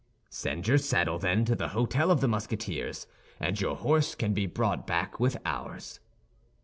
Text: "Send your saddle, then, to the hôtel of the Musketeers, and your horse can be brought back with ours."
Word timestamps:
"Send 0.31 0.67
your 0.67 0.79
saddle, 0.79 1.19
then, 1.19 1.45
to 1.45 1.53
the 1.53 1.67
hôtel 1.67 2.09
of 2.09 2.21
the 2.21 2.27
Musketeers, 2.27 3.05
and 3.39 3.61
your 3.61 3.75
horse 3.75 4.15
can 4.15 4.33
be 4.33 4.47
brought 4.47 4.87
back 4.87 5.19
with 5.19 5.37
ours." 5.45 5.99